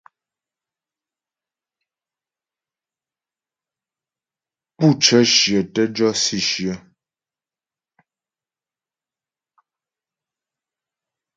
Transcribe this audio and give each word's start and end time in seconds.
Pú 4.77 4.87
cə́ 5.03 5.21
shyə 5.33 5.59
tə́ 5.73 5.85
jɔ 5.95 6.09
si 6.23 6.39
shyə. 6.49 6.73